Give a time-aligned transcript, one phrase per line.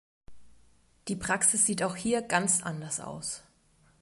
[1.09, 3.43] Die Praxis sieht auch hier ganz anders aus.